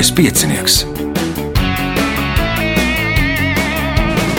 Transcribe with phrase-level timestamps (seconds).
[0.00, 0.74] Mazais piecinieks.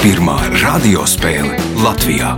[0.02, 2.32] Pirmā radiospēle Latvijā.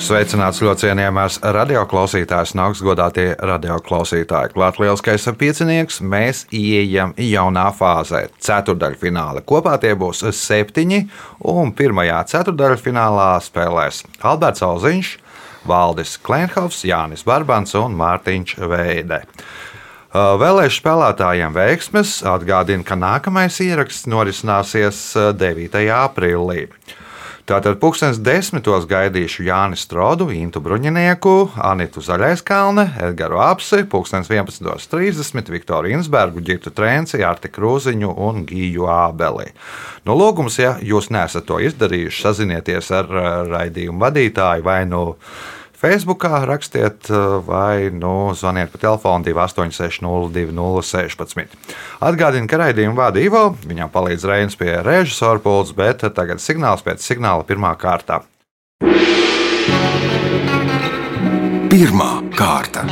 [0.00, 4.54] Sveicināts ļoti cienījamās radioklausītājas, nāks godātie radioklausītāji.
[4.56, 9.44] Klāt lielskais piecinieks, mēs ieejam jaunā fāzē, ceturdaļfinālā.
[9.44, 11.02] Kopā tie būs septiņi,
[11.52, 15.12] un pirmajā ceturdaļfinālā spēlēs Alberts Alziņš,
[15.68, 19.24] Valdis Klenhovs, Jānis Barbans un Mārtiņš Veide.
[20.14, 25.80] Uh, Vēlēšu spēlētājiem veiksmes atgādina, ka nākamais ieraksts norisināsies uh, 9.
[25.96, 26.68] aprīlī.
[27.44, 35.90] Tātad pūkstens desmitos gaidīšu Jānis Strodu, Intu Bruņinieku, Anitu Zaļaiskalne, Edgars Apsi, pūkstens 11.30 Viktoru
[35.92, 39.50] Insbergu, Girtu Trenci, Arti Krūziņu un Giju Ābeli.
[40.08, 45.04] No lūgums, ja jūs neesat to izdarījuši, sazinieties ar uh, raidījumu vadītāju vai nu
[45.84, 47.12] Facebookā rakstiet
[47.44, 51.52] vai nu, zvaniet pa telefonu 286-0216.
[52.00, 57.04] Atgādinu, ka raidījumu vada Ivo, viņam palīdz Reinas pie režisora pults, bet tagad signāls pēc
[57.04, 58.24] signāla pirmā kārta.
[61.68, 62.88] Pirmā kārta.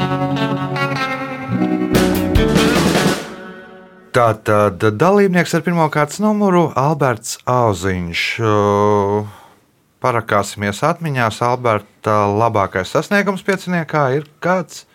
[4.13, 8.21] Tātad dalībnieks ar pirmā kārtas numuru Alberts Auziņš.
[10.03, 14.87] Parakāsimies atmiņās, Alberta labākais sasniegums pieciniekā ir kāds?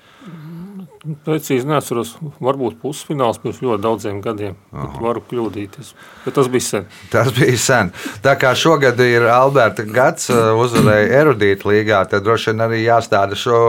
[1.23, 4.57] Precīzi neatceros, varbūt pusfināls pirms ļoti daudziem gadiem.
[4.99, 5.93] Varu kļūdīties,
[6.25, 6.89] bet tas bija sen.
[7.13, 7.91] Tas bija sen.
[8.25, 13.61] Tā kā šogad ir Alberta gads, uzvarēja erudīta līgā, tad droši vien arī jāstāda šo,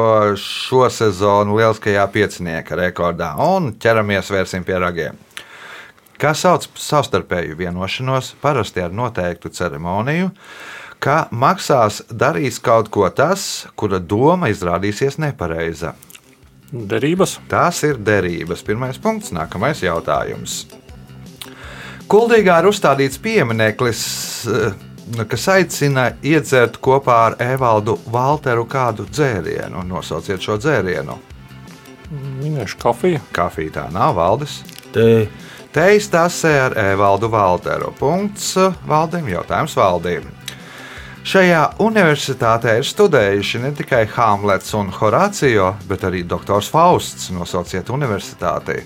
[0.43, 3.37] šo sezonu lieliskajā piecinieka rekordā.
[3.47, 5.23] Un ķeramies vērsim pie ragiem.
[6.19, 10.33] Kā sauc savstarpēju vienošanos, parasti ar noteiktu ceremoniju,
[11.03, 15.95] ka maksās darīs kaut ko tas, kura doma izrādīsies nepareiza.
[16.69, 17.39] Derības?
[17.49, 18.63] Tās ir derības.
[18.67, 20.67] Pirmais punkts, nākamais jautājums.
[22.09, 24.03] Kuldīgā ir uzstādīts piemineklis,
[25.29, 29.85] kas aicina iedzert kopā ar Evaldu Valteru kādu dzērienu.
[29.89, 31.17] Nosauciet šo dzērienu.
[32.41, 33.21] Minēšu kafiju.
[33.37, 34.63] Kafija tā nav valdes.
[34.93, 35.29] Te
[35.69, 37.93] Teis tasē ar Evaldu Valteru.
[37.99, 38.55] Punkts
[38.89, 40.25] valdim, jautājums valdīm.
[41.29, 47.27] Šajā universitātē ir studējuši ne tikai Hamlets un Horācijo, bet arī doktors Fausts.
[47.37, 48.79] Nosauciet universitāti.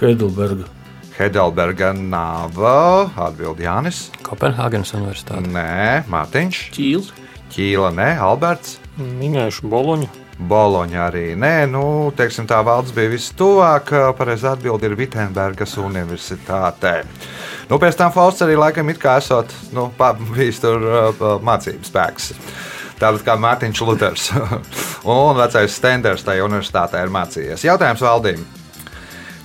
[0.00, 0.66] Heidelberga.
[1.14, 4.08] Heidelberga nav atbild Jānis.
[4.26, 5.46] Kopenhāgenes Universitāte.
[5.54, 6.64] Nē, Mārtiņš.
[6.74, 7.12] Ķīls.
[7.54, 8.80] Ķīla, nē, Alberts.
[8.98, 10.10] Minēšu boloņu.
[10.50, 11.24] Boloņa arī.
[11.38, 11.84] Nē, nu,
[12.16, 13.94] teiksim, tā valsts bija vistuvāk.
[14.18, 17.04] Pareizā atbilde ir Vitsenbergas Universitātē.
[17.70, 21.86] Nu, pēc tam Fausts arī laikam it kā esot nu, pa- bijis tur uh, mācību
[21.86, 22.32] spēks.
[23.00, 24.24] Tāpat kā Mārtiņš Luters
[25.08, 27.62] un vecais Stenders tajā universitātē ir mācījies.
[27.64, 28.44] Jautājums valdībai.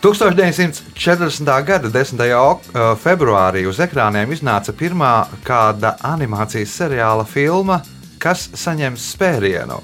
[0.06, 1.64] 1940.
[1.66, 2.19] gada 10.
[2.38, 5.14] ok- uh, februārī uz ekrāniem iznāca pirmā
[5.46, 7.80] kāda animācijas seriāla filma,
[8.22, 9.80] kas saņem spērienu,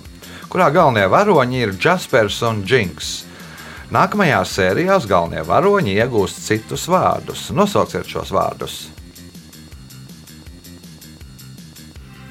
[0.51, 3.22] kurā galvenie varoņi ir Jaspers un Jinks.
[3.91, 7.50] Nākamajās sērijās galvenie varoņi iegūst citus vārdus.
[7.52, 8.78] Nosauciet šos vārdus.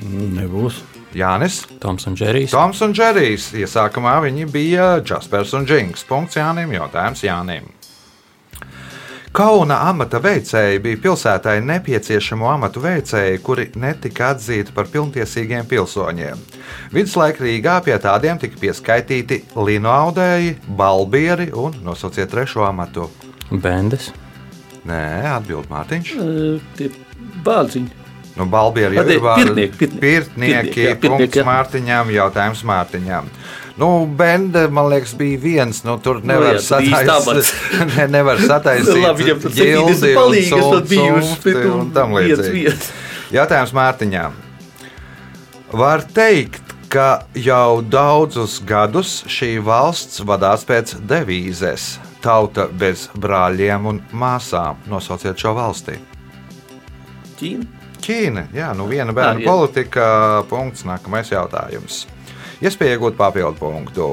[0.01, 0.81] Nebūs.
[1.11, 2.53] Jānis, Toms un Džerijs.
[2.55, 3.51] Toms un Džerijs.
[3.59, 6.07] Iesākumā viņi bija Jaspers un Jinks.
[6.07, 7.67] Punkts Jānim, jautājums Jānim.
[9.31, 16.41] Kauna amata veicēji bija pilsētai nepieciešamo amatu veicēji, kuri netika atzīti par pilntiesīgiem pilsoņiem.
[16.91, 23.07] Viduslaika Rīgā pie tādiem tika pieskaitīti lino audēji, balbieri un nosauciet trešo amatu.
[23.53, 24.11] Bendes.
[24.91, 25.01] Nē,
[25.37, 26.13] atbild Mārtiņš.
[26.19, 26.91] E, Tie
[27.47, 28.00] bāziņi.
[28.41, 30.01] Nu, balbieri jau ir pirtnieki, pirtnieki.
[30.01, 31.45] Pirtnieki, Pirtnieki, jā, pirtnieki, jā.
[31.45, 33.27] Mārtiņām, jautājums Mārtiņām.
[33.81, 35.83] Nu, Bende, man liekas, bija viens.
[35.85, 37.75] Nu, tur nevar jā, tur bija sataisīt.
[37.99, 38.97] ne, nevar sataisīt.
[38.97, 42.73] Labi, viņam tur ģildi 70 un palīgi, es pat biju uz tam līdzīgi.
[43.37, 44.39] Jautājums Mārtiņām.
[45.81, 54.01] Var teikt, ka jau daudzus gadus šī valsts vadās pēc devīzes- tauta bez brāļiem un
[54.13, 54.81] māsām.
[54.89, 56.01] Nosauciet šo valsti.
[57.37, 57.80] Ķīna.
[58.11, 58.49] Ķīna.
[58.57, 59.49] Jā, nu viena bērnu jā.
[59.51, 60.05] politika.
[60.51, 60.85] Punkts.
[60.89, 62.05] Nākamais jautājums.
[62.61, 64.11] Iespēja iegūt papildu punktu.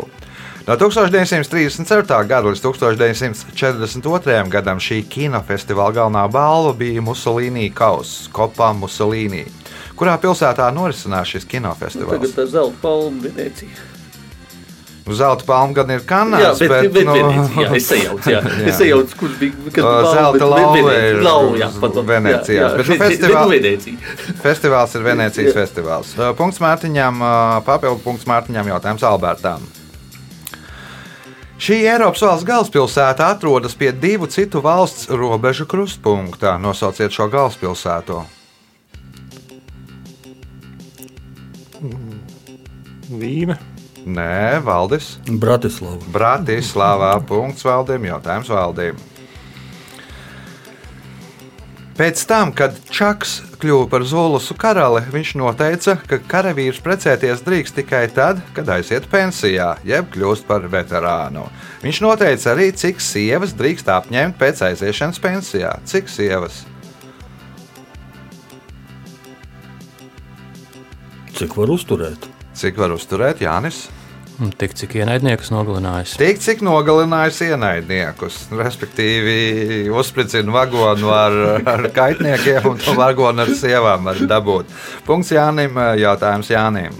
[0.68, 2.28] No 1934.
[2.28, 4.50] gada līdz 1942.
[4.52, 9.46] gadam šī kinofestivāla galvenā balva bija Musolīnī kausa, Kopā Musolīnī.
[9.98, 12.36] Kurā pilsētā norisinās šis Tagad kinofestivāls?
[12.36, 13.97] tā zelta palma Venecija.
[15.15, 18.42] Zelta palma gan ir Jā, kanāls, bet, bet, bet nu, Venecija, jā, es sajaucu, jā.
[18.44, 18.65] Jā.
[18.68, 21.69] Es sajaucu, kurš bija, kas bija zelta lauva ir Lauva, jā.
[22.12, 22.77] Venecijā, Jā, jā.
[22.77, 23.98] bet nu festivāl- nu Venecija.
[24.44, 25.56] Festivāls ir Venecijas Jā.
[25.62, 26.12] festivāls.
[26.38, 29.63] Punkts Mārtiņam, uh, papildu punkts Mārtiņam, jautājums Albertam.
[31.57, 36.57] Šī Eiropas valsts galvaspilsēta atrodas pie divu citu valsts robežu krustpunktā.
[36.62, 38.19] Nosauciet šo galvaspilsētu.
[43.10, 43.56] Vīna.
[44.07, 45.18] Nē, Valdis.
[45.27, 46.00] Bratislava.
[46.13, 47.12] Bratislavā.
[47.27, 49.00] Punkts valdīm, jautājums valdīm.
[51.98, 58.04] Pēc tam, kad Čaks kļuva par Zulusu karali, viņš noteica, ka karavīrs precēties drīkst tikai
[58.13, 61.48] tad, kad aiziet pensijā, jeb kļūst par veterānu.
[61.81, 65.74] Viņš noteica arī, cik sievas drīkst apņemt pēc aiziešanas pensijā.
[65.89, 66.62] Cik sievas?
[71.33, 72.30] Cik var uzturēt?
[72.57, 73.88] Cik var uzturēt Jānis?
[74.38, 76.12] Tik cik ienaidniekus nogalinājis.
[76.22, 84.22] Tik cik nogalinājis ienaidniekus, respektīvi uzspricina vagonu ar, ar kaitniekiem un vagonu ar sievām var
[84.30, 84.69] dabūt.
[85.07, 86.94] Punkts Jānim, jautājums Jānim.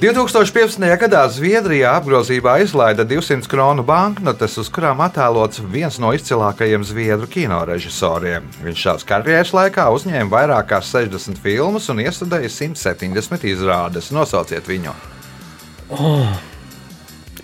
[0.00, 0.80] 2015.
[1.00, 7.62] gadā Zviedrijā apgrozībā izlaida 200 kronu banknotes, uz kurām attēlots viens no izcilākajiem zviedru kino
[7.68, 8.48] režisoriem.
[8.64, 14.12] Viņš savas karjeras laikā uzņēma vairāk kā 60 filmas un iestudēja 170 izrādes.
[14.12, 14.96] Nosauciet viņu!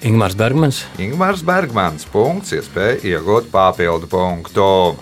[0.03, 0.83] Ingmārs Bergmans.
[0.99, 2.07] Ingūns Bergmans.
[2.11, 4.97] Punkts, iespēja iegūt papildu punktu.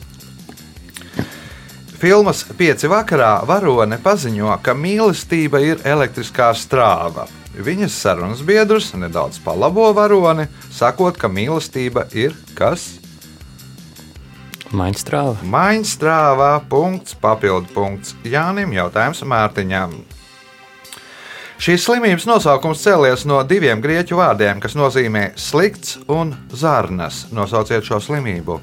[2.01, 7.27] Filmas pieci vakarā varone paziņo, ka mīlestība ir elektriskā strāva.
[7.57, 13.01] Viņas sarunas biedrs nedaudz palabo varoni, sakot, ka mīlestība ir kas?
[14.71, 15.41] Mainstrāva.
[15.43, 16.55] Mainstrāvā.
[16.69, 19.97] Punkts, papildu punkts Jānim, jautājums Mārtiņam.
[21.61, 27.27] Šīs slimības nosaukums cēlies no diviem grieķu vārdiem, kas nozīmē slikts un zarnas.
[27.37, 28.57] Nosauciet šo slimību.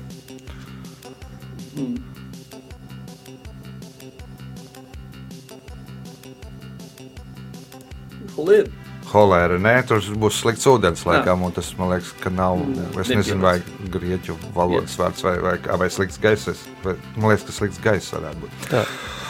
[8.37, 8.67] Holēr.
[9.07, 12.59] Holēra, nē, tur būs slikts ūdens, laikam, un tas man liekas, ka nav.
[12.59, 13.13] Es Nepieņems.
[13.15, 13.61] nezinu, vai
[13.93, 16.49] grieķu valodas vārds vai, vai, vai slikts gaiss.
[16.83, 18.67] vai- Man liekas, ka slikts gaiss varētu būt.
[18.69, 18.83] Tā.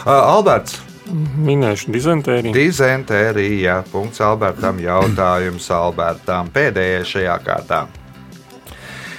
[0.07, 0.79] Uh, Alberts,
[1.11, 2.53] Minēšu dizentēriju.
[2.53, 3.83] dizentērija.
[3.91, 4.79] Punkts Albertam.
[4.79, 6.49] Jautājums Albertam.
[6.53, 7.85] Pēdējais šajā kārtā.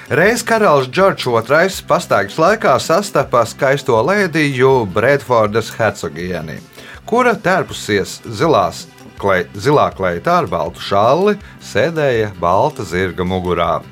[0.09, 6.57] Reiz karalis Džordžs II pastāvības laikā sastapa skaisto lēdiju Bredfordas hercogieni,
[7.05, 8.87] kura tērpusies zilās,
[9.21, 13.83] klei, zilā kleitā ar baltu šalli, sēdēja balta zirga mugurā.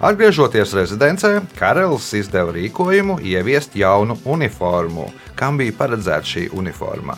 [0.00, 5.10] Atgriežoties rezidencē, karalis izdeva rīkojumu ieviest jaunu uniformu.
[5.36, 7.16] Kam bija paredzēta šī uniforma?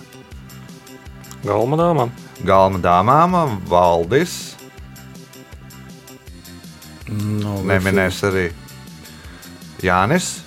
[1.45, 2.09] Galmanāmā.
[2.45, 4.55] Galma dāmām, Valdis,
[7.09, 8.51] No, neminēs arī
[9.81, 10.43] Jānis,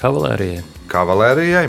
[0.00, 0.62] Kavalērijai.
[0.88, 1.66] Kavalērijai.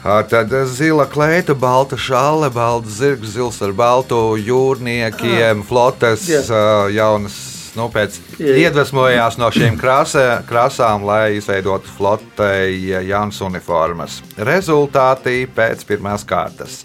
[0.00, 6.40] Ā, Tad zila kleita, balta šāle, balta zirgs, zils ar baltu jūrniekiem, flotes, Jā.
[6.46, 6.62] ā,
[6.94, 7.49] jaunas.
[7.78, 8.54] Nu, pēc Jā, jā.
[8.66, 14.20] iedvesmojās no šīm krāsē, krāsām, lai izveidotu flotei jaunas uniformas.
[14.36, 16.80] Rezultāti pēc pirmās kārtas.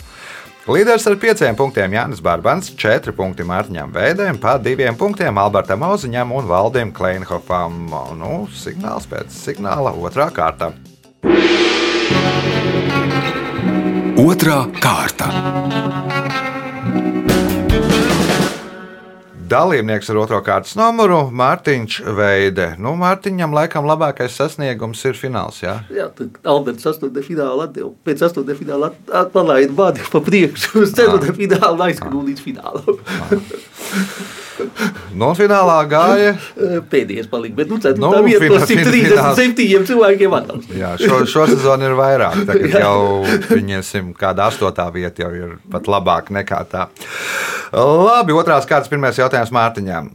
[0.66, 6.34] Līderis ar pieciem punktiem Jānis Barbans, četri punkti Mārtiņam Veidēm, pa diviem punktiem Albertam Oziņam
[6.34, 7.86] un Valdim Kleinhofam.
[8.18, 10.72] Nu, signāls pēc signāla otrā kārta.
[14.26, 15.30] Otra kārta.
[19.56, 22.66] Dalībnieks ar otro kārtas numuru- Mārtiņš Veide.
[22.82, 25.62] Nu, Mārtiņam laikam labākais sasniegums ir fināls.
[25.64, 25.78] Jā?
[25.96, 27.22] Jā, tad Alberts 8.
[27.24, 27.94] finālā atdeva.
[28.06, 28.56] Pēc 8.
[28.60, 31.32] fināla at- at- palaida bādi pa priekšu uz 4.
[31.40, 33.00] finālu un aizskrūja līdz finālam.
[35.16, 36.34] Un finālā gāja.
[36.92, 37.98] Pēdējais palika, bet nu 4.
[38.02, 40.70] Nu, Nu, vieta no fina- fina- 137 cilvēkiem atdevs.
[40.76, 42.38] Jā, šo, šo sezonu ir vairāk.
[42.50, 43.00] Tagad jau
[43.52, 46.88] viņiem kāda astotā vieta jau ir pat labāka nekā tā.
[47.76, 50.10] Labi, otrās kārtas pirmais jautājums Mārtiņām.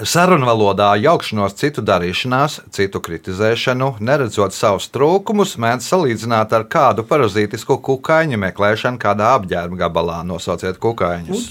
[0.00, 8.38] Sarunvalodā jaukšanos citu darīšanās, citu kritizēšanu, neredzot savus trūkumus, mēdz salīdzināt ar kādu parazītisku kukaiņu
[8.46, 10.22] meklēšanu kādā apģērba gabalā.
[10.24, 11.50] Nosauciet kukaiņus.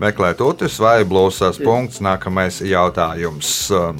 [0.00, 2.02] Meklēt utis vai blūzas punkts.
[2.04, 3.54] Nākamais jautājums.
[3.72, 3.96] Um,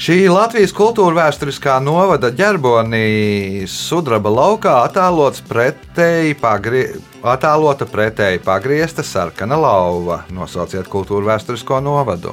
[0.00, 6.86] Šī Latvijas kultūra vēsturiskā novada ģerbonī sudraba laukā attēlots pretēji pagrie...
[7.20, 10.22] attēlota pretēji pagriezta sarkana lauva.
[10.32, 12.32] Nosauciet kultūra vēsturisko novadu.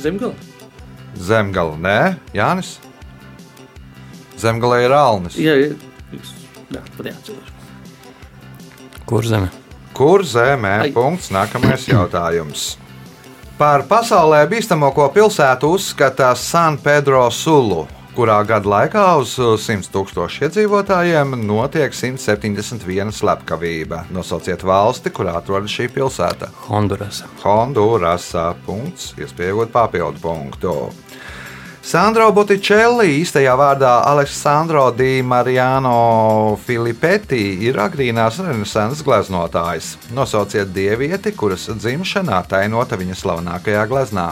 [0.00, 0.34] Zemgala.
[1.20, 1.96] Zemgala, nē,
[2.36, 2.74] Jānis.
[4.40, 5.40] Zemgalē ir Alnis.
[5.40, 5.72] Jā, jā.
[6.12, 6.36] Jūs-
[6.70, 7.48] Jā, pat neatceros.
[9.10, 9.48] Kur zeme?
[9.90, 10.92] Kur zemē?
[10.94, 11.32] Punkts.
[11.34, 12.76] Nākamais jautājums.
[13.58, 21.34] Par pasaulē bīstamāko pilsētu uzskata San Pedro Sulu, kurā gada laikā uz 100 tūkstošu iedzīvotājiem
[21.42, 24.04] notiek 171 slepkavība.
[24.14, 26.52] Nosauciet valsti, kurā atrodas šī pilsēta.
[26.68, 27.26] Hondurasa.
[27.42, 28.46] Hondurasā.
[28.62, 29.10] Punkts.
[29.18, 30.76] Iespējot papildu punktu.
[31.80, 39.94] Sandro Botticelli, īstajā vārdā Aleksandro Di Mariano Filipetti, ir agrīnās renesanses gleznotājs.
[40.14, 44.28] Nosauciet dievieti, kuras dzimšanā tainota viņa slavenākajā gleznā.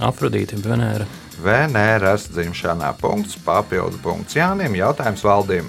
[0.00, 1.06] Afrodīte, Venēra.
[1.44, 2.94] Venēras dzimšanā.
[3.00, 4.74] Punkts, papildu punkts Jānim.
[4.80, 5.68] Jautājums valdīm.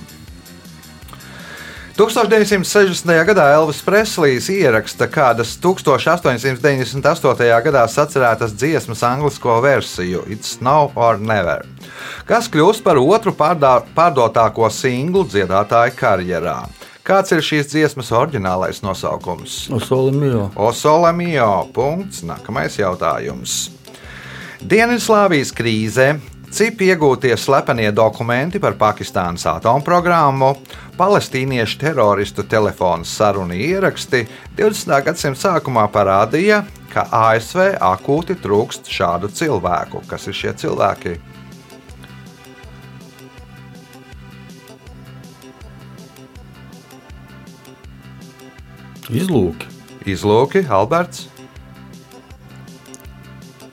[2.02, 3.12] 1960.
[3.30, 7.50] gadā Elvis Preslijs ieraksta kādas 1898.
[7.62, 11.62] gadā sacerētas dziesmas anglisko versiju It's Now or Never,
[12.26, 16.58] kas kļūst par otru pārdā, pārdotāko singlu dziedātāju karjerā.
[17.06, 19.70] Kāds ir šīs dziesmas oriģinālais nosaukums?
[19.70, 20.50] Osolimio.
[20.58, 21.68] Osole Mio.
[21.74, 22.26] Punkts.
[22.26, 23.70] Nākamais jautājums.
[24.62, 26.16] Dienvidslāvijas krīzē
[26.52, 30.50] CIP iegūtie slepenie dokumenti par Pakistānas atomprogrammu,
[31.00, 34.26] palestīniešu teroristu telefonu sarunu ieraksti
[34.58, 34.92] 20.
[35.06, 40.04] gadsimta sākumā parādīja, ka ASV akūti trūkst šādu cilvēku.
[40.12, 41.16] Kas ir šie cilvēki?
[49.08, 49.72] Izlūki.
[50.04, 51.30] Izlūki, Alberts,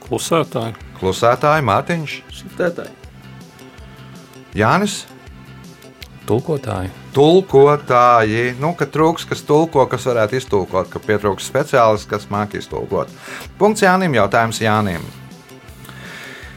[0.08, 0.72] Klusētāji.
[0.96, 2.94] Klusētāji, Mārtiņš, Šifrētāji.
[4.58, 5.02] Jānis.
[6.28, 6.90] Tulkotāji.
[7.16, 13.08] Tulkotāji, nu, ka trūks, kas tulko, kas varētu iztulkot, ka pietrūks speciālists, kas māki iztulkot.
[13.58, 15.06] Punkts Jānim, jautājums Jānim.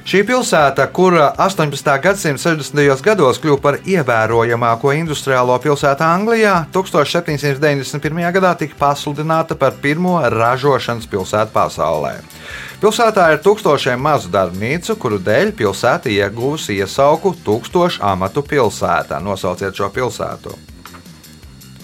[0.01, 1.89] Šī pilsēta, kura 18.
[2.01, 3.03] gadsimta 60.
[3.05, 8.23] gados kļuva par ievērojamāko industriālo pilsētu Anglijā, 1791.
[8.33, 12.15] gadā tika pasludināta par pirmo ražošanas pilsētu pasaulē.
[12.81, 19.21] Pilsētā ir tūkstošiem mazu darbnīcu, kuru dēļ pilsēta ieguvusi iesauku tūkstošu amatu pilsētā.
[19.21, 20.57] Nosauciet šo pilsētu.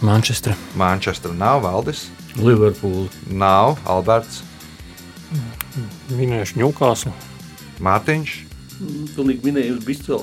[0.01, 0.57] Manchestra.
[0.77, 2.07] Manchester nav valdis,
[2.37, 3.07] Liverpoola.
[3.29, 4.41] nav Alberts,
[6.09, 7.11] Minēšu ņūkāsu.
[7.83, 8.35] Mārtiņš.
[9.15, 10.21] Pilnīgi minēju uz Bistro.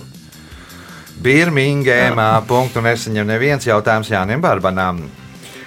[1.25, 5.05] Birmingēmā punktu nesaņem neviens jautājums Jānim Barbanam.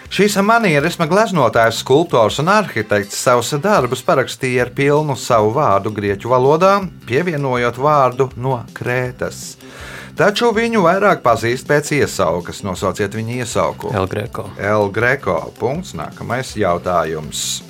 [0.08, 6.77] Šīs manierisma gleznotājs, skulptors un arhitekts savus darbus parakstīja ar pilnu savu vārdu grieķu valodā,
[7.10, 9.58] pievienojot vārdu no Krētas.
[10.17, 12.63] Taču viņu vairāk pazīst pēc iesaukas.
[12.65, 13.91] Nosauciet viņa iesauku.
[13.94, 14.48] El Greco.
[14.58, 15.38] El Greco.
[15.60, 15.94] Punkts.
[15.94, 17.66] Nākamais jautājums.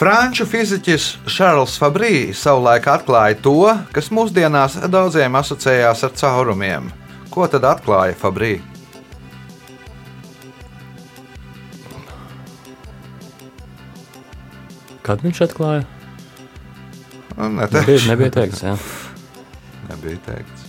[0.00, 3.52] Franču fiziķis Šarls Fabrī savulaik atklāja to,
[3.92, 6.86] kas mūsdienās daudziem asociējās ar caurumiem.
[7.28, 8.54] Ko tad atklāja Fabrī?
[15.04, 15.84] Kad viņš atklāja?
[17.36, 18.10] Nu, Nebija, Neteikšu.
[18.14, 18.74] nebija teikts, jā.
[19.92, 20.68] Nebija teikts.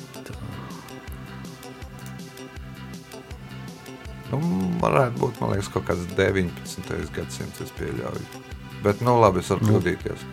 [4.31, 4.43] Nu,
[4.83, 6.97] varētu būt man liekas, kaut kāds 19.
[7.15, 8.51] gadsimts, es pieļauju.
[8.81, 10.27] Bet, nu, labi, es varu kļūdīties.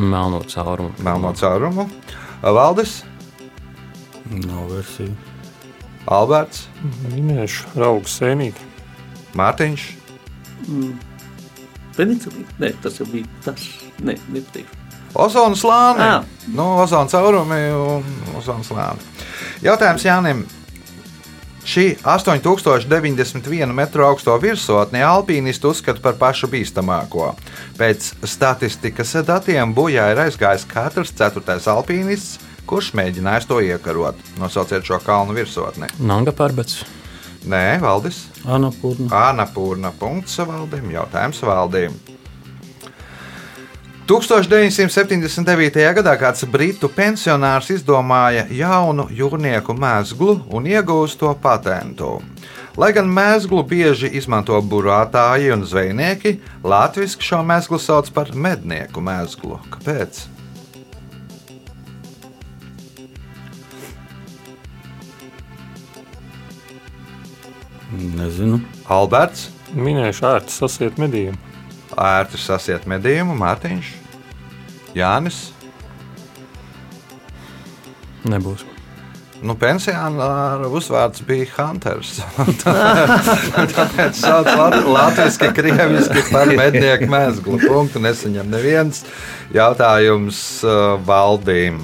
[0.00, 0.94] Melno caurumu.
[1.04, 1.88] Melno caurumu.
[2.42, 3.02] Valdis,
[4.32, 5.12] Nav versija.
[6.10, 6.66] Alberts,
[7.12, 8.70] Minēšu raugu sēnīti.
[9.38, 9.84] Mārtiņš,
[11.96, 12.54] Penicilīns?
[12.60, 13.64] Nē, tas jau bija tas.
[14.02, 14.78] Nē, nepateikšu.
[15.22, 16.00] Ozona slāni.
[16.06, 16.22] Ā.
[16.56, 18.06] Nu, ozona caurumi un
[18.38, 19.10] ozona slāni.
[19.64, 20.44] Jautājums Jānim.
[21.62, 27.28] Šī 8091 metru augsto virsotni alpīnisti uzskata par pašu bīstamāko.
[27.78, 34.18] Pēc statistikas datiem bojā ir aizgājis katrs ceturtais alpīnists, kurš mēģinājis to iekarot.
[34.42, 35.90] Nosauciet šo kalnu virsotni.
[36.02, 36.82] Nanga parbets.
[37.46, 38.24] Nē, Valdis.
[38.46, 39.08] Anapurna.
[39.30, 40.90] Anapurna punkts valdīm.
[40.94, 41.94] Jautājums valdīm.
[44.12, 45.78] 1979.
[45.96, 52.18] gadā kāds britu pensionārs izdomāja jaunu jūrnieku mēslu un iegūst to patentu.
[52.76, 59.56] Lai gan mēslu bieži izmanto burātāji un zvejnieki, latviešu šo mēslu sauc par mednieku mēslu.
[59.72, 60.20] Kāpēc?
[68.20, 68.60] Nezinu.
[68.92, 71.40] Alberts, Minēšu ērti sasiet medījumu.
[71.96, 74.01] ērti sasiet medījumu, Mārtiņš,
[74.96, 75.50] Jānis.
[78.28, 78.62] Nebūs.
[79.42, 82.20] Nu, pensionāra uzvārds bija Hunters.
[83.74, 87.56] Tāpēc sauc lat- latviski, krieviski par mednieku mēslu.
[87.64, 89.02] Punktu nesaņem neviens
[89.56, 91.80] jautājums uh, valdīm.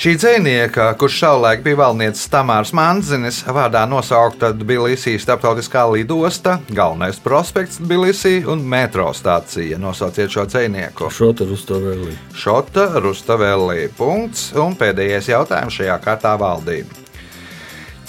[0.00, 7.76] Šī dzinieka, kurš savulaik bija valniecis Tamārs Manzinis, vārdā nosaukta Tbilisī starptautiskā lidosta, galvenais prospekts
[7.82, 9.76] Tbilisī un metro stācija.
[9.76, 11.10] Nosauciet šo dzinieku.
[11.12, 12.16] Šota Rustavēlī.
[12.32, 13.90] Šota Rustavēlī.
[14.00, 14.54] Punkts.
[14.56, 16.99] Un pēdējais jautājums šajā kārtā valdība.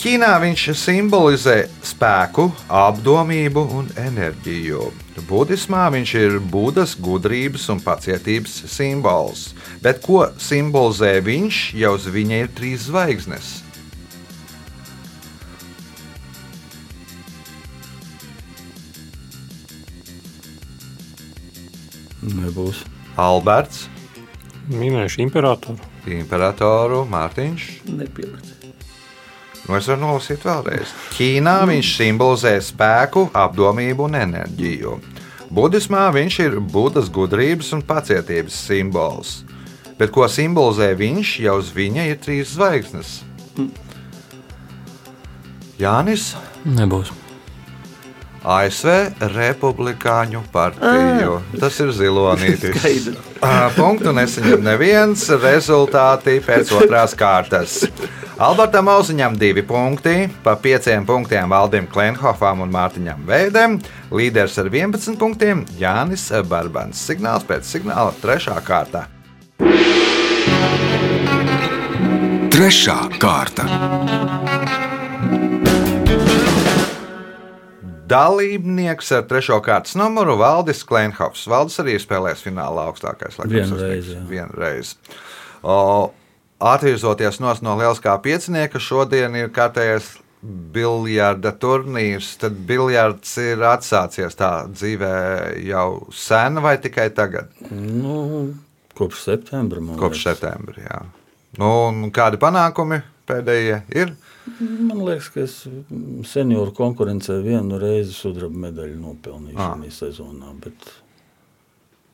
[0.01, 4.87] Ķīnā viņš simbolizē spēku, apdomību un enerģiju.
[5.29, 9.51] Budismā viņš ir Budas gudrības un pacietības simbols.
[9.85, 13.51] Bet ko simbolizē viņš, ja uz viņa ir trīs zvaigznes?
[22.25, 22.81] Nebūs.
[23.21, 23.85] Alberts,
[24.71, 25.77] Minējuši imperatoru.
[26.09, 27.69] Imperatoru Mārtiņš.
[27.91, 28.60] Nepielicis.
[29.67, 30.91] Nu, es varu nolasīt vēlreiz.
[31.15, 34.95] Ķīnā viņš simbolizē spēku, apdomību un enerģiju.
[35.51, 39.41] Budismā viņš ir Budas gudrības un pacietības simbols.
[39.99, 43.19] Bet ko simbolizē viņš, ja uz viņa ir trīs zvaigznes?
[45.81, 46.31] Jānis,
[46.65, 47.11] Nebūs.
[48.41, 51.35] ASV Republikāņu partiju.
[51.61, 52.73] Tas ir zilonītis.
[52.79, 53.19] Skaidrs.
[53.45, 55.27] Ā, Punktu nesaņem neviens.
[55.41, 57.83] Rezultāti pēc otrās kārtas.
[58.41, 63.75] Albertam Auziņam divi punkti, pa pieciem punktiem Valdim Klenhofam un Mārtiņam Veidem.
[64.09, 66.97] Līderis ar 11 punktiem Jānis Barbans.
[67.05, 69.03] Signāls pēc signāla trešā kārta.
[72.55, 73.67] Trešā kārta.
[78.09, 81.45] Dalībnieks ar trešo kārtas numuru Valdis Klenhofs.
[81.45, 84.09] Valdis arī spēlēs finālā augstākais Vienreiz, sasniegums.
[84.15, 84.25] jā.
[84.33, 84.95] Vienreiz.
[85.61, 86.09] O,
[86.61, 92.35] Atvirzoties no no lieliskā piecinieka, šodien ir kārtējais biljarda turnīrs.
[92.41, 95.13] Tad biljards ir atsācies tā dzīvē
[95.67, 97.49] jau sen vai tikai tagad?
[97.71, 98.53] Nu,
[98.97, 99.81] kopš septembra.
[100.01, 100.85] Kopš septembra.
[100.85, 100.99] Jā.
[101.61, 101.71] Nu,
[102.15, 104.13] kādi panākumi pēdējie ir?
[104.61, 105.57] Man liekas, ka es
[106.31, 109.75] senioru konkurencē vienu reizi sudraba medaļu nopelnīju Ah.
[109.77, 110.53] šajā sezonā.
[110.63, 110.89] Bet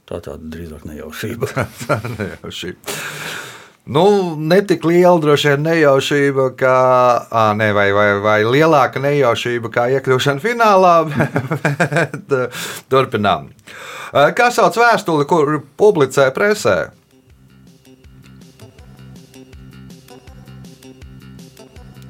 [0.09, 1.67] tā tāda drīzāk nejaušība.
[2.17, 2.97] Nejaušība.
[3.87, 6.75] Nu, ne tik liela droši vien nejaušība, kā,
[7.31, 10.93] à, ne, vai, vai, vai lielāka nejaušība kā iekļūšana finālā.
[12.27, 12.37] Bet,
[12.91, 13.47] turpinām.
[14.35, 16.77] Kā sauc vēstuli, kur publicē presē?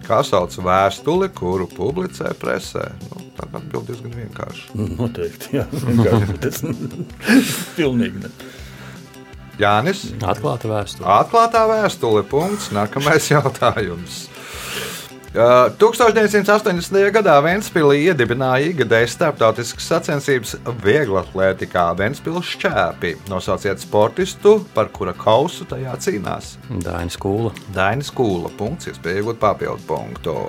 [0.07, 2.85] Kā sauc vēstuli, kuru publicē presē?
[3.09, 4.69] Nu, tā atbild diezgan vienkārši.
[5.01, 5.65] Noteikti, jā.
[5.73, 6.61] Vienkārši, bet es
[7.77, 8.31] pilnīgi ne.
[9.61, 10.07] Jānis.
[10.21, 11.05] Atklāta vēsture.
[11.17, 12.23] Atklātā vēstule.
[12.27, 12.71] Punkts.
[12.75, 14.25] Nākamais jautājums.
[15.37, 17.11] Uh, 1980.
[17.13, 23.11] gadā Vēnspīlī iedibināja ikgadējas starptautiskas sacensības vieglatlētikā Vēnspils šķēpi.
[23.29, 26.55] Nosauciet sportistu, par kura kausu tajā cīnās.
[26.81, 27.53] Dainis Kūla.
[27.75, 28.49] Dainis Kūla.
[28.57, 30.39] Punkts, iespēja iegūt papildu punktu.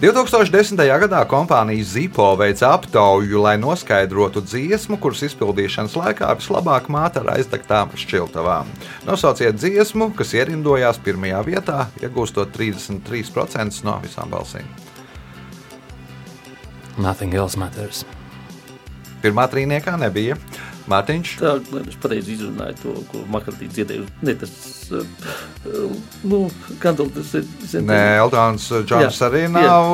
[0.00, 0.80] 2010.
[0.80, 7.92] gadā kompānija Zipo veica aptauju, lai noskaidrotu dziesmu, kuras izpildīšanas laikā vislabāk māte ar aizdegtām
[8.00, 8.70] šķiltavām.
[9.04, 14.64] Nosauciet dziesmu, kas ierindojās pirmajā vietā, iegūstot 33% no visām balsīm.
[16.96, 18.06] Nothing else matters.
[19.20, 20.40] Pirmā trīniekā nebija
[20.90, 21.34] Mārtiņš.
[21.40, 24.06] Tā, lai es pareizi izrunāju to, ko Makartīts dziedēja.
[24.26, 24.52] Ne, tas,
[24.92, 25.04] uh,
[26.26, 26.42] nu,
[26.82, 27.46] Kandol, tas ir...
[27.86, 29.52] Nē, Eltons Džons Jā, arī jā.
[29.54, 29.92] nav.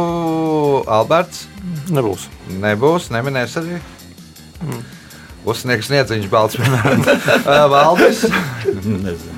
[0.98, 1.44] Alberts
[1.92, 2.26] Nebūs.
[2.62, 3.78] nebūs, neminēs arī.
[5.46, 7.04] Uzsniegs niedziņš balts, piemēram.
[7.46, 8.24] Ā, Valdis.
[8.82, 9.36] Nezinu.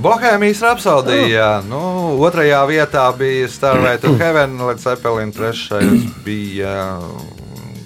[0.00, 1.48] Bohēmijas rapsodija.
[1.66, 1.80] Nu,
[2.24, 6.74] otrajā vietā bija Starway to Heaven, Led Zeppelin, trešais bija.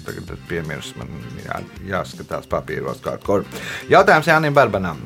[0.05, 1.11] Tagad es piemirstu, man
[1.43, 3.45] jā, jāskatās papīros kaut kur.
[3.91, 5.03] Jautājums Jānim Barbanam.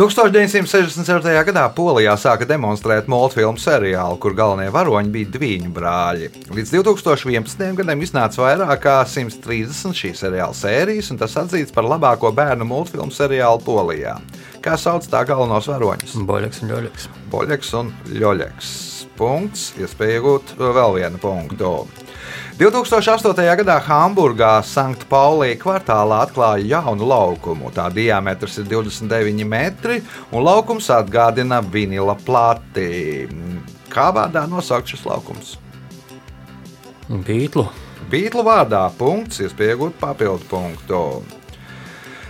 [0.00, 1.34] 1967.
[1.44, 6.30] gadā Polijā sāka demonstrēt multfilmu seriālu, kur galvenie varoņi bija divi brāļi.
[6.56, 7.66] Līdz 2011.
[7.82, 13.12] gadam iznāca vairāk kā 130 šī seriāla sērijas, un tas atzīts par labāko bērnu multfilmu
[13.12, 14.16] seriālu Polijā.
[14.64, 16.16] Kā sauc tā galvenos varoņus?
[16.32, 17.10] Boļaks un ļoļaks.
[17.34, 18.72] Boļeks un Ļoļeks.
[19.20, 21.74] Punkts, iespēja iegūt vēl vienu punktu.
[22.60, 23.40] 2008.
[23.56, 27.70] gadā Hamburgā Sanktpaulī kvartālā atklāja jaunu laukumu.
[27.72, 29.96] Tā diametrs ir 29 metri,
[30.28, 33.24] un laukums atgādina vinila plati.
[33.88, 35.56] Kā vārdā nosaukt šis laukums?
[37.08, 37.64] Bītlu.
[38.12, 41.04] Beatles vārdā punkts, iespēja iegūt papildu punktu.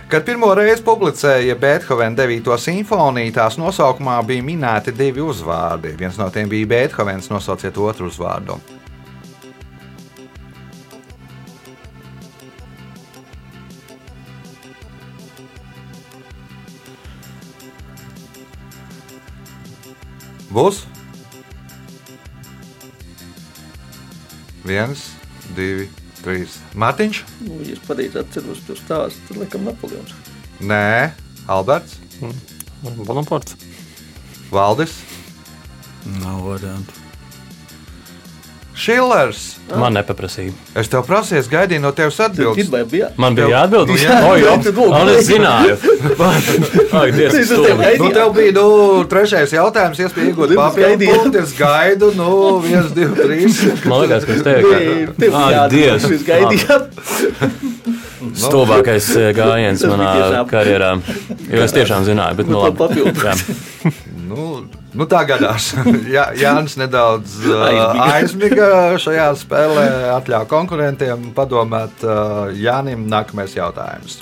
[0.07, 2.55] Kad pirmo reizi publicēja Beethovena 9.
[2.55, 5.97] simfoniju, tās nosaukumā bija minēti divi uzvārdi.
[5.99, 8.79] Viens no tiem bija Beethovens, nosauciet otru uzvārdu.
[20.51, 20.83] Būs?
[24.67, 25.05] Viens,
[25.57, 25.87] divi,
[26.21, 26.59] trīs.
[26.77, 27.23] Mārtiņš?
[27.47, 30.13] Nu, es pareizi atceros to stāstu, tad laikam Napoleons.
[30.61, 31.11] Nē,
[31.49, 31.97] Alberts,
[32.83, 33.55] Bonaparts.
[34.51, 34.99] Valdis,
[36.21, 37.00] Nav variantu.
[38.75, 39.39] Šillers.
[39.75, 40.51] Man nepaprasīja.
[40.79, 42.63] Es tev prasīju, es gaidīju no tevis atbildi.
[42.63, 43.09] Pirmā bija.
[43.19, 43.91] Man bija jāatbild.
[43.91, 44.15] Nu, jā.
[44.27, 44.93] O, jā, lūk.
[44.95, 45.75] Un es zināju.
[46.91, 48.11] Ak, Dievs, Es Nu, gaidīju.
[48.15, 48.65] tev bija nu,
[49.11, 51.17] trešais jautājums, iespēja iegūt papildu gaidīju.
[51.19, 51.43] punktu.
[51.43, 52.29] Es gaidu, nu,
[52.63, 53.61] viens, divi, trīs.
[53.85, 54.63] Man liekas, ka es tevi
[55.19, 56.07] Tev bija Ak, Dievs.
[56.11, 56.83] Jūs gaidījāt.
[58.37, 60.93] Stulbākais eh, gājiens manā karjerā.
[61.51, 63.01] Jo es tiešām zināju, bet nu Nu, labi.
[64.31, 64.47] Nu,
[64.95, 65.73] nu tā gadās.
[66.15, 68.71] Jā, Jānis nedaudz uh, Aizmiga.
[69.01, 72.05] šajā spēlē, atļāva konkurentiem padomāt.
[72.05, 74.21] Uh, Jānim nākamais jautājums.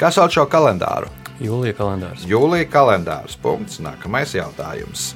[0.00, 1.10] Kā sauc šo kalendāru?
[1.44, 2.22] Jūlija kalendārs.
[2.24, 3.34] Jūlija kalendārs.
[3.36, 3.82] Punkts.
[3.84, 5.10] Nākamais jautājums.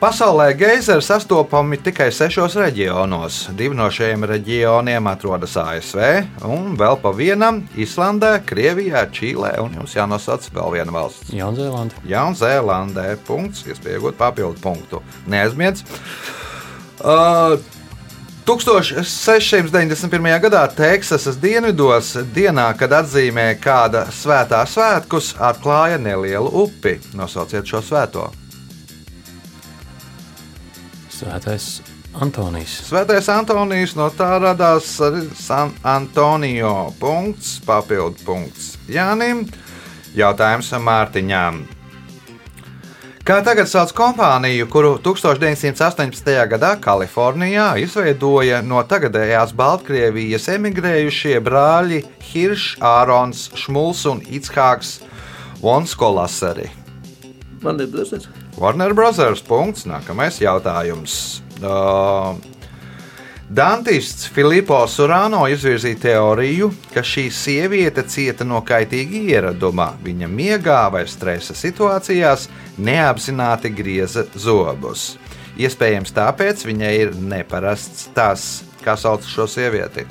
[0.00, 3.42] Pasaulē geizeri sastopami tikai sešos reģionos.
[3.56, 6.00] Divi no šiem reģioniem atrodas ASV,
[6.48, 11.28] un vēl pa vienam- Islandē, Krievijā, Čīlē, un jums jānosauc vēl viena valsts.
[11.32, 12.00] Jaunzēlanda.
[12.08, 13.06] Jaunzēlandē.
[13.28, 15.02] Punkts, iespēja iegūt papildu punktu.
[15.28, 15.84] Neaizmirst.
[17.04, 17.60] Uh,
[18.44, 20.40] 1691.
[20.44, 26.98] gadā Teksasas dienvidos, dienā, kad atzīmē kāda svētā svētkus, atklāja nelielu upi.
[27.16, 28.26] Nosauciet šo svēto.
[31.08, 31.80] Svētais
[32.20, 32.82] Antonijs.
[32.90, 36.92] Svētais Antonijs no tā radās arī San Antonio.
[37.00, 39.46] Punkts, papildu punkts Jānim.
[40.14, 41.64] Jautājums Mārtiņām.
[43.24, 46.26] Kā tagad sauc kompāniju, kuru 1918.
[46.50, 54.98] gadā Kalifornijā izveidoja no tagadējās Baltkrievijas emigrējušie brāļi Hiršs, Ārons, Šmuls un Itshāks
[55.62, 56.68] Vonskolaseri?
[57.64, 58.28] Man nebūs.
[58.60, 59.40] Warner Brothers.
[59.40, 59.88] Punkts.
[59.88, 61.40] Nākamais jautājums.
[61.64, 62.36] Uh,
[63.52, 69.90] Dantists Filipo Surāno izvirzīja teoriju, ka šī sieviete cieta no kaitīga ieraduma.
[70.04, 72.48] Viņa miegā vai stresa situācijās
[72.80, 75.18] neapzināti grieza zobus.
[75.60, 80.08] Iespējams, tāpēc viņai ir neparasts tas, kā sauc šo sievieti.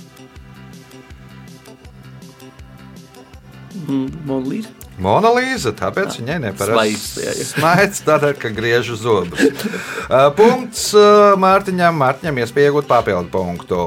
[5.01, 5.53] Monolīze.
[5.63, 9.41] Monolīza, tāpēc viņai neparasts smaids, tādēļ, ka griež zobus.
[9.41, 13.79] Uh, Punkts uh, Mārtiņam, Mārtiņam iespēja iegūt papildu punktu.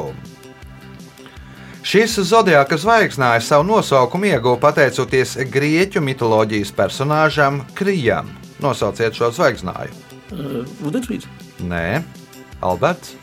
[1.86, 8.32] Šis zodiāka zvaigznājs savu nosaukumu ieguva pateicoties grieķu mitoloģijas personāžam Krijam.
[8.58, 9.94] Nosauciet šo zvaigznāju.
[10.80, 11.28] Vodensvīds.
[11.62, 12.00] Nē,
[12.66, 13.14] Alberts,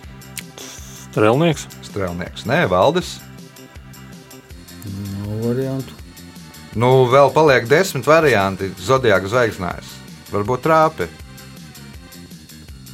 [1.12, 1.68] Strēlnieks.
[1.86, 3.18] Strēlnieks, Nē, Valdis.
[4.88, 6.03] Nav variantu.
[6.80, 9.92] Nu, vēl paliek desmit varianti zodiāka zvaigznājs.
[10.34, 11.10] Varbūt trāpi.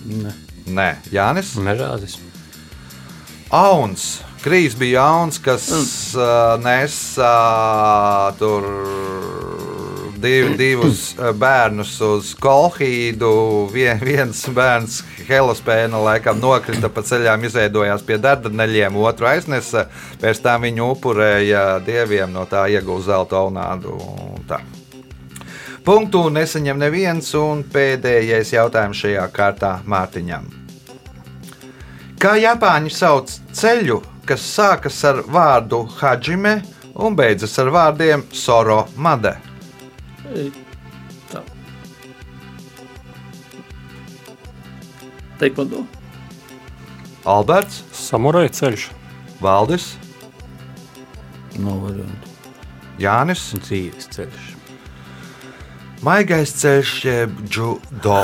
[0.10, 0.34] Ne.
[0.70, 1.54] Nē, Jānis.
[1.64, 2.18] Mežāzis.
[3.56, 4.20] Auns.
[4.44, 5.66] Krīs bija jauns, kas
[6.16, 8.68] uh, nesa uh, tur
[10.22, 13.32] div, divus uh, bērnus uz kolhīdu.
[13.74, 19.88] Vien, viens bērns Helaspēna laikam nokrita pa ceļām, izveidojās pie dardaneļiem, otru aiznesa.
[20.22, 23.98] Pēc tam viņu upurēja dieviem, no tā ieguva zelta aunādu.
[25.86, 30.50] Punktu nesaņem neviens, un pēdējais jautājums šajā kārtā Mārtiņam.
[32.20, 36.58] Kā Japāņi sauc ceļu, kas sākas ar vārdu hajime
[37.00, 39.49] un beidzas ar vārdiem soro made?
[41.30, 41.42] Tā.
[45.40, 45.86] Taekwondo.
[47.30, 48.90] Alberts, Samuraja ceļš.
[49.42, 49.94] Valdis,
[51.58, 52.34] variantu.
[53.00, 54.59] Jānis, Dzīves ceļš.
[56.06, 58.20] Maigais ceļš, jeb judo.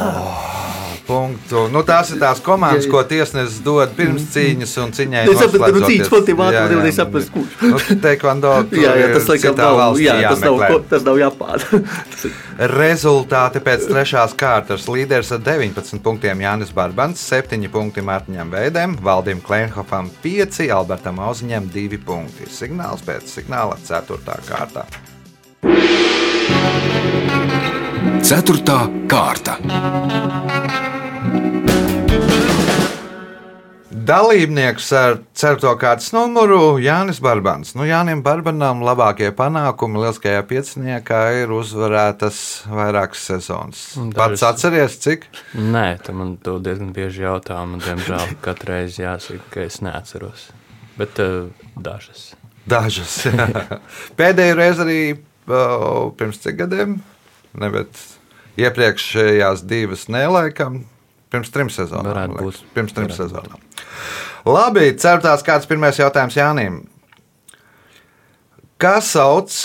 [1.06, 1.68] Punktu.
[1.70, 5.26] Nu, tās ir tās komandas, ko tiesnesis dod pirms cīņas un ciņai.
[5.30, 6.10] Es saprotu, ka nu cīņas
[6.40, 6.72] Jā, ātrāk jā.
[6.72, 7.52] nevarēja saprast, kurš.
[7.62, 8.00] Nu, tur
[8.88, 11.20] Jā, jā, tas ir laikam nav, valstī jā, tas nav, ko- tas nav
[12.26, 12.34] ir-
[12.74, 19.44] Rezultāti pēc trešās kārtas līderis ar 19 punktiem Jānis Barbans, 7 punkti Mārtiņam Veidem, Valdim
[19.46, 22.50] Klenhofam 5, Albertam Auziņam 2 punkti.
[22.50, 24.42] Signāls pēc signāla 4.
[24.50, 24.88] kārtā.
[28.25, 28.79] Ceturtā
[29.12, 29.58] kārta.
[34.05, 37.71] Dalībnieks ar certo kārtas numuru Jānis Barbans.
[37.77, 43.84] Nu, Jānim Barbanam labākie panākumi lieliskajā pieciniekā ir uzvarētas vairākas sezonas.
[43.95, 45.25] Dažas- Pats atceries, cik?
[45.58, 47.62] Nē, tu man to diezgan bieži jautā.
[47.65, 50.49] Man, diemžēl, katru reizi jāsaka, ka es neatceros.
[50.99, 52.34] Bet uh, dažas.
[52.69, 53.23] Dažas.
[54.19, 54.99] Pēdējo reizi arī
[55.49, 56.99] uh, pirms cik gadiem,
[57.55, 58.01] ne, bet
[58.62, 60.84] iepriekšējās divas nelaikam.
[61.34, 62.36] Pirms trim sezonām.
[62.38, 62.62] Būt.
[62.75, 63.63] Pirms trim Varētu sezonām.
[64.45, 66.84] Labi, certās kāds pirmais jautājums Jānim.
[68.79, 69.55] Kā sauc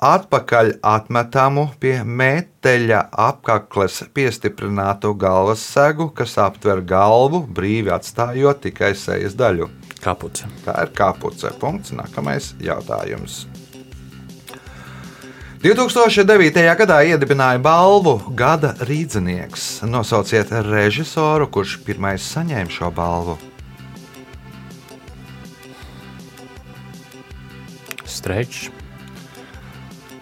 [0.00, 9.36] atpakaļ atmetamu pie metāļa apakles piestiprinātu galvas segu, kas aptver galvu, brīvi atstājot tikai sejas
[9.36, 9.68] daļu?
[10.00, 10.48] Kapuce.
[10.64, 11.52] Tā ir kapuce.
[11.60, 11.92] Punkts.
[11.92, 13.44] Nākamais jautājums.
[15.60, 16.56] 2009.
[16.80, 19.82] gadā iedibināja balvu Gada rīznieks.
[19.84, 23.36] Nosauciet režisoru, kurš pirmais saņēma šo balvu.
[28.08, 28.70] Streičs.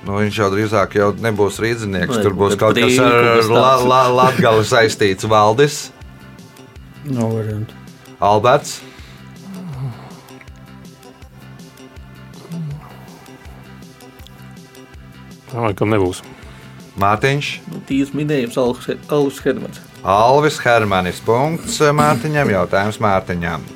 [0.03, 2.19] Nu, viņš jau drīzāk jau nebūs rīznieks.
[2.19, 3.15] Vai Tur būs kaut kas ar
[3.47, 3.87] la, tāds.
[3.87, 5.27] la, latgali saistīts.
[5.29, 5.79] Valdis,
[7.09, 7.77] Nav variantu.
[8.21, 8.81] Alberts,
[15.67, 16.23] laikam nebūs.
[16.99, 19.83] Mārtiņš, Nu, Tīrs minējums Alvis Hermans.
[20.03, 21.21] Alvis Hermanis.
[21.25, 22.51] Punkts Mārtiņam.
[22.55, 23.67] Jautājums Mārtiņam.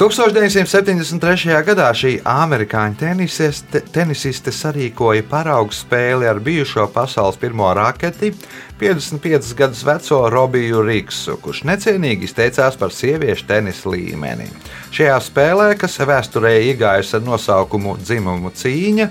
[0.00, 1.52] 1973.
[1.60, 8.30] gadā šī amerikāņu tenisiste, tenisiste sarīkoja paraugu spēli ar bijušo pasaules pirmo raketi,
[8.80, 14.48] 55 gadus veco Robiju Riksu, kurš necienīgi izteicās par sieviešu tenisa līmeni.
[14.88, 19.10] Šajā spēlē, kas vēsturē iegājusi ar nosaukumu dzimumu cīņa,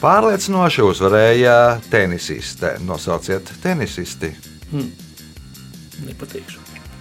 [0.00, 1.56] pārliecinoši uzvarēja
[1.90, 2.76] tenisiste.
[2.86, 4.34] Nosauciet tenisisti
[6.06, 6.60] Nepateikšu.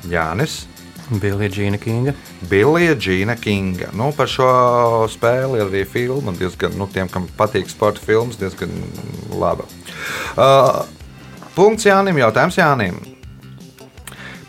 [0.09, 0.65] Jānis.
[1.09, 2.13] Bilija Džīna Kinga.
[2.49, 3.89] Billija Džina Kinga.
[3.97, 4.49] Nu, par šo
[5.09, 6.33] spēli ir arī filma.
[6.37, 8.73] Diezgan, nu, tiem, kam patīk sporta filmas, diezgan
[9.33, 9.65] laba.
[10.37, 10.83] Uh,
[11.55, 12.19] punkts Jānim.
[12.21, 12.99] Jautājums Jānim.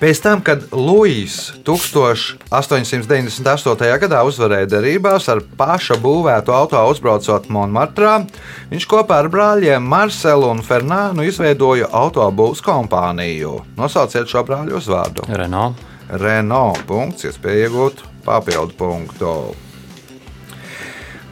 [0.00, 3.84] Pēc tam, kad Luīs 1898.
[4.00, 8.24] gadā uzvarēja derībās ar paša būvētu auto uzbraucot Monmartrā,
[8.72, 13.60] viņš kopā ar brāļiem Marcelu un Fernānu izveidoja autobūvas kompāniju.
[13.76, 15.28] Nosauciet šo brāļu uzvārdu.
[15.28, 15.76] Renault.
[16.10, 19.52] Renault punkts, iespēja iegūt papildu punktu.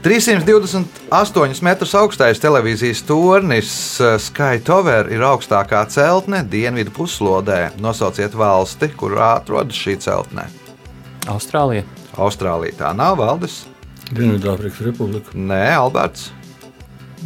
[0.02, 7.72] 328 metrus augstais televīzijas tornis eh, Sky Tower ir augstākā celtne dienvidu puslodē.
[7.82, 10.46] Nosauciet valsti, kurā atrodas šī celtne.
[11.26, 11.82] Austrālija.
[12.14, 13.64] Austrālija tā nav valdes.
[14.12, 15.34] Dienvidāfrikas Republika.
[15.34, 16.30] Nē, Alberts.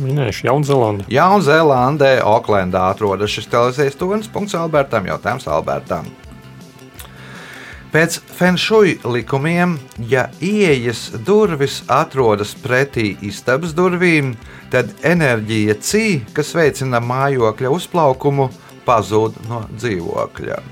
[0.01, 1.07] Minējuši Jaunzēlandi.
[1.13, 4.33] Jaunzēlandē, Oklendā atrodas šis televīzijas tornis.
[4.33, 5.13] Punkts Albertam.
[5.13, 6.09] Jautājums Albertam.
[7.93, 9.75] Pēc fenšuja likumiem,
[10.09, 14.31] ja ieejas durvis atrodas pretī istabas durvīm,
[14.73, 18.49] tad enerģija cī, kas veicina mājokļa uzplaukumu,
[18.87, 20.63] pazūd no dzīvokļa.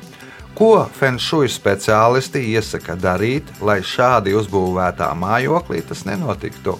[0.56, 6.78] Ko fenšuja speciālisti iesaka darīt, lai šādi uzbūvētā mājoklī tas nenotiktu?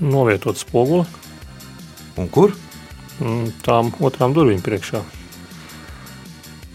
[0.00, 1.06] Novietot spoguli
[2.18, 2.52] Un kur?
[3.64, 5.00] tām otrām durvīm priekšā.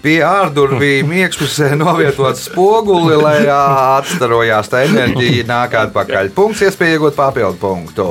[0.05, 6.29] Pie ārdurvīm iekšpusē novietot spoguli, lai atstarojās tā enerģija, nāk atpakaļ.
[6.35, 8.05] Punkts, iespēja iegūt papildu punktu.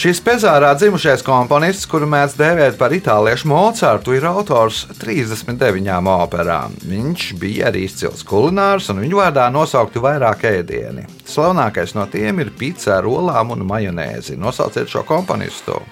[0.00, 6.80] Šis pezārā dzimušais komponists, kuru mēdz dēvēt par itāliešu Mocartu, ir autors 39 operām.
[6.88, 11.04] Viņš bija arī izcils kulinārs, un viņu vārdā nosaukti vairāk ēdieni.
[11.28, 14.40] Slavenākais no tiem ir pizza ar olām un majonēzi.
[14.40, 15.82] Nosauciet šo komponistu.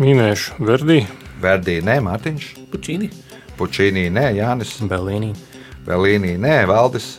[0.00, 1.02] Minējuši Verdi.
[1.40, 3.10] Verdī, nē, Mārtiņš, Pučīni.
[3.58, 4.76] Pučīnī, nē, Jānis.
[4.88, 5.32] Belīnī.
[5.86, 7.18] Belīnī, nē, Valdis.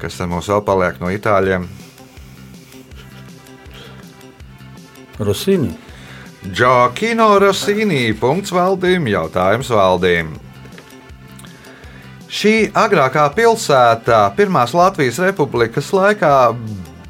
[0.00, 1.66] Kas tam mums vēl paliek no itāļiem?
[5.20, 5.74] Rosīni.
[6.46, 8.06] Džokino Rosīnī.
[8.16, 10.32] Punkts valdīm, jautājums valdīm.
[12.30, 16.32] Šī agrākā pilsēta Pirmās Latvijas Republikas laikā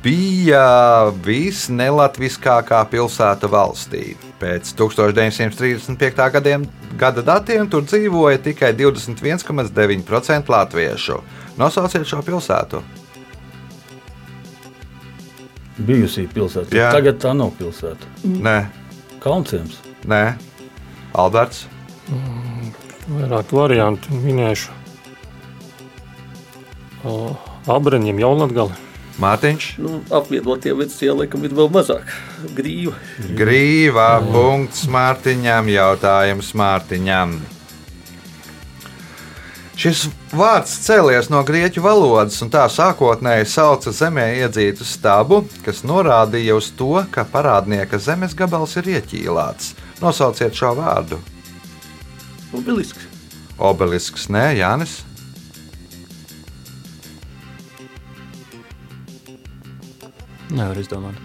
[0.04, 4.14] bija visnelatviskākā pilsēta valstī.
[4.40, 6.30] Pēc 1935.
[6.36, 6.64] Gadiem,
[7.00, 11.20] gada datiem tur dzīvoja tikai 21,9% latviešu.
[11.60, 12.80] Nosauciet šo pilsētu.
[15.80, 16.76] Bijusī pilsēta.
[16.76, 16.90] Jā.
[16.92, 18.08] Tagad tā nav pilsēta.
[18.24, 18.58] Nē,
[19.20, 19.78] Kaunciems.
[20.08, 20.36] nē,
[21.16, 21.66] Alberts.
[23.10, 24.76] Vairāk variantu minējuši.
[27.08, 27.14] O,
[27.70, 28.89] Abreņiem Jaunlatgali.
[29.20, 29.68] Mārtiņš.
[29.84, 32.12] Nu, apvienotie veci laikam ir vēl mazāk.
[32.56, 32.96] Grīva.
[33.36, 37.40] Grīvā punkts Mārtiņam, jautājums Mārtiņam.
[39.80, 46.58] Šis vārds cēlies no grieķu valodas, un tā sākotnēji sauca zemē iedzītu stabu, kas norādīja
[46.58, 49.72] uz to, ka parādnieka zemes gabals ir ieķīlāts.
[50.02, 51.16] Nosauciet šo vārdu.
[52.52, 53.08] Obelisks.
[53.56, 54.98] Obelisks, nē, Jānis.
[60.50, 61.18] Nevar izdomāt.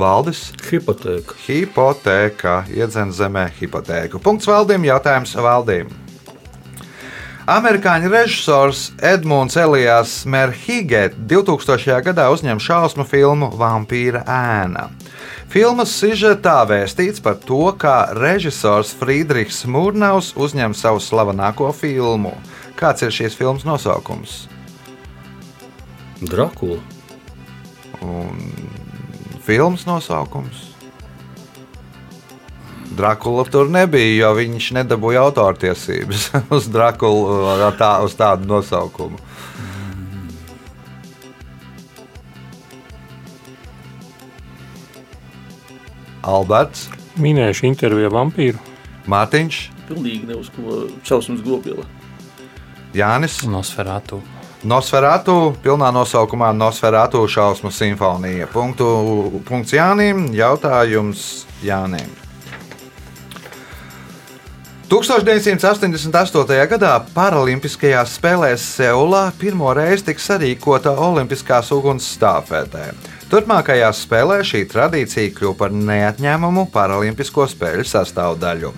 [0.00, 0.48] Valdis.
[0.70, 1.36] Hipotēka.
[1.46, 4.20] Hipotēka, iedzen zemē hipotēku.
[4.22, 6.06] Punkts valdījumam, jautājums valdījumam.
[7.50, 11.96] Amerikāņu režisors Edmunds Elijās Merhige 2000.
[12.06, 14.84] gadā uzņem šausmu filmu Vampīra ēna.
[15.50, 22.36] Filmas sižetā vēstīts par to, kā režisors Friedrichs Mūrnaus uzņem savu slavenāko filmu.
[22.78, 24.44] Kāds ir šīs filmas nosaukums?
[26.22, 26.78] Drakula.
[29.46, 30.66] Filmas nosaukums.
[32.96, 39.20] Drakula tur nebija, jo viņš nedabūja autortiesības uz Drakulu ar tā, uz tādu nosaukumu.
[46.20, 46.88] Alberts,
[47.20, 48.60] Minējuši interviju vampīru.
[49.10, 49.60] Mārtiņš,
[49.90, 51.82] Pilnīgi ne uz ko šausmas gobiela.
[52.94, 54.20] Jānis, Nosferatu.
[54.60, 58.44] Nosferatu, pilnā nosaukumā Nosferatu šausmu simfonija.
[58.52, 62.10] Punktu, punkts Jānim, jautājums Jānim.
[64.90, 66.58] 1988.
[66.74, 72.90] gadā Paralimpiskajās spēlēs Seulā pirmo reizi tika sarīkota Olimpiskās uguns stāvfētē.
[73.32, 78.74] Turpmākajās spēlēs šī tradīcija kļuva par neatņēmumu Paralimpisko spēļu sastāvdaļu.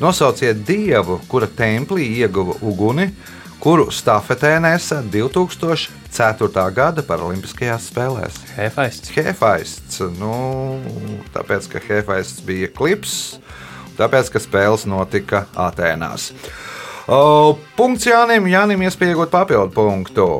[0.00, 3.10] Nosauciet dievu, kura templī ieguva uguni,
[3.60, 6.64] kuru stafetē nesa 2004.
[6.74, 8.38] gada Paralimpiskajās spēlēs.
[8.56, 9.12] Hefaists.
[9.16, 10.00] Hefaists.
[10.18, 10.80] Nu,
[11.34, 13.38] tāpēc, ka Hefaists bija klips,
[13.98, 16.32] tāpēc, ka spēles notika Atēnās.
[17.06, 20.30] O, punkts Jānim, Jānim iespējot papildu punktu.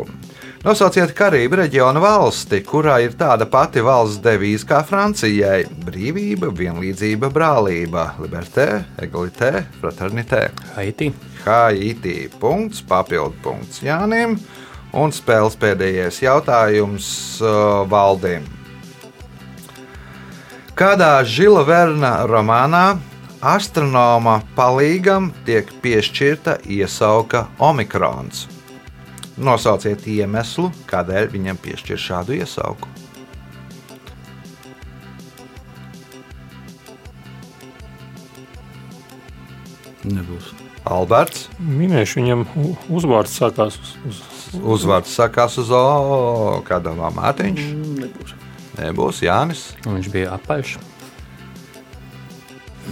[0.67, 8.09] Nosauciet Karību reģionu valsti, kurā ir tāda pati valsts devīze kā Francijai- brīvība, vienlīdzība, brālība,
[8.19, 10.49] liberté, egalité, fraternité.
[10.75, 11.13] Haiti.
[11.45, 12.29] Haiti.
[12.41, 14.35] Punkts, papildu punkts Jānim.
[14.93, 18.43] Un spēles pēdējais jautājums uh, Valdim.
[20.75, 22.99] Kādā Žila Verna romānā
[23.41, 28.56] astronoma palīgam tiek piešķirta iesauka Omikrons?
[29.37, 32.89] Nosauciet iemeslu, kādēļ viņam piešķir šādu iesauku.
[40.07, 40.53] Nebūs.
[40.87, 41.49] Alberts.
[41.59, 44.21] Minējuši viņam u- uzvārds sākās uz, uz
[44.57, 47.63] Uzvārds sakās uz O, kādā Mārtiņš.
[47.75, 48.35] Mm, Nebūs.
[48.79, 49.65] Nebūs Jānis.
[49.85, 50.77] Un viņš bija apaļš.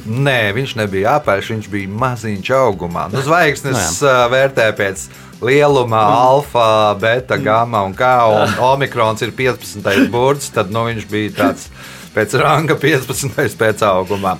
[0.04, 3.06] Nē, viņš nebija apaļš, viņš bija maziņš augumā.
[3.14, 5.06] Nu, zvaigznes ā, vērtē pēc
[5.44, 8.16] lieluma, alfa, beta, gamma un kā.
[8.32, 10.08] Un omikrons ir 15.
[10.12, 11.68] burts, tad nu, viņš bija tāds
[12.16, 13.56] pēc ranga 15.
[13.60, 14.36] pēc augumā.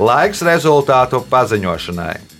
[0.00, 2.31] Laiks rezultātu paziņošanai.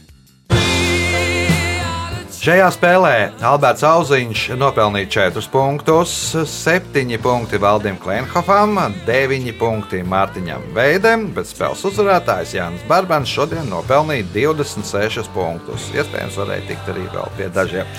[2.43, 6.11] Šajā spēlē Alberts Auziņš nopelnīja 4 punktus,
[6.51, 14.27] 7 punkti Valdim Klimhofam, 9 punkti Mārtiņam Veidem, bet spēles uzvarētājs Jānis Barbans šodien nopelnīja
[14.35, 15.87] 26 punktus.
[15.95, 17.95] Iespējams, varēja tikt arī vēl pie dažiem.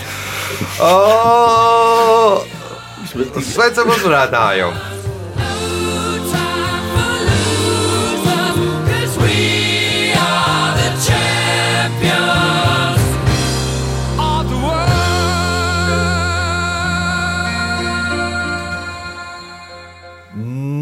[0.84, 2.43] O!
[3.47, 5.03] Sveicam uzvarētāju!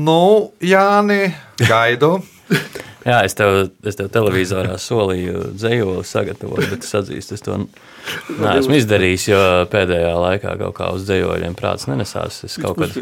[0.02, 1.24] Nu, Jāni,
[1.68, 2.18] gaidu.
[3.02, 7.56] Jā, es tev, es tev televizorā solīju dzējoli sagatavot, bet es atzīstu, es to
[8.38, 9.40] neesmu izdarījis, jo
[9.72, 12.38] pēdējā laikā kaut kā uz dzējoļiem prāts nenesās.
[12.46, 12.94] Es kaut kad,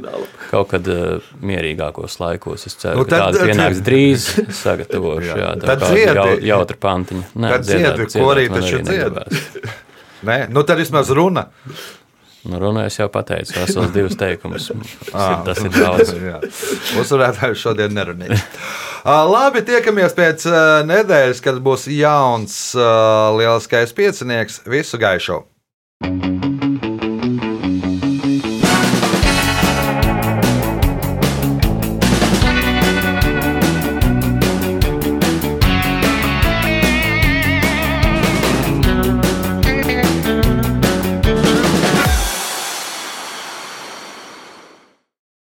[0.53, 4.29] kaut kad uh, mierīgākos laikos, es ceru, Nu, nu, ka tad- tāda pienāks drīz,
[4.63, 6.15] sagatavošu, jā, tā Tad dziedi.
[6.15, 7.27] jau, jautra pantiņa.
[7.35, 9.75] Nē, Tad dziedi, ko arī taču dziedi.
[10.31, 11.45] Nē, nu tad vismaz runa.
[12.47, 14.69] Nu, runājot, jau pateicu, vesels divus teikumus.
[15.47, 16.13] Tas ir daudz.
[16.99, 18.45] Uzvarētājs šodien nerunīs.
[19.03, 24.63] Uh, Labi, tiekamies pēc uh, nedēļas, kad būs jauns uh, lieliskais piecinieks.
[24.71, 25.43] Visu gaišu!